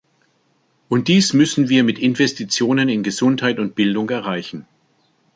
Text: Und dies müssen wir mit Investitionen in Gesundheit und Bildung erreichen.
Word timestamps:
Und 0.89 1.09
dies 1.09 1.33
müssen 1.33 1.69
wir 1.69 1.83
mit 1.83 1.99
Investitionen 1.99 2.89
in 2.89 3.03
Gesundheit 3.03 3.59
und 3.59 3.75
Bildung 3.75 4.09
erreichen. 4.09 4.65